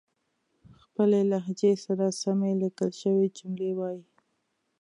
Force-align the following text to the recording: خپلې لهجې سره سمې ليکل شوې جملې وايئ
خپلې 0.83 1.19
لهجې 1.31 1.73
سره 1.85 2.05
سمې 2.21 2.51
ليکل 2.61 2.91
شوې 3.01 3.25
جملې 3.37 3.71
وايئ 3.79 4.01